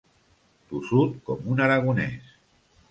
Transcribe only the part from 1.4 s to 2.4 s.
un aragonès.